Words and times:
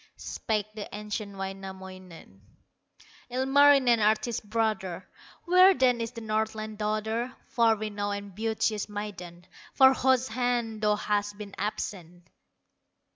Spake 0.17 0.65
the 0.73 0.89
ancient 0.95 1.37
Wainamoinen: 1.37 2.41
"Ilmarinen, 3.29 3.99
artist 3.99 4.49
brother, 4.49 5.07
Where 5.45 5.75
then 5.75 6.01
is 6.01 6.09
the 6.09 6.21
Northland 6.21 6.79
daughter, 6.79 7.35
Far 7.45 7.75
renowned 7.75 8.17
and 8.17 8.33
beauteous 8.35 8.89
maiden, 8.89 9.45
For 9.75 9.93
whose 9.93 10.29
hand 10.29 10.81
thou 10.81 10.95
hast 10.95 11.37
been 11.37 11.53
absent?" 11.55 12.31